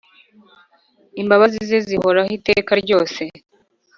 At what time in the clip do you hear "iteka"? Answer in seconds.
2.37-2.71